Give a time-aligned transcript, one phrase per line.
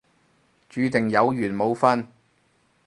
[0.67, 2.07] 注定有緣冇瞓